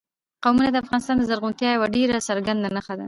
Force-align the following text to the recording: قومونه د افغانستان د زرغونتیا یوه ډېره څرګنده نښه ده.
قومونه 0.43 0.69
د 0.71 0.77
افغانستان 0.83 1.15
د 1.17 1.23
زرغونتیا 1.29 1.69
یوه 1.71 1.87
ډېره 1.95 2.17
څرګنده 2.27 2.69
نښه 2.75 2.93
ده. 2.95 2.99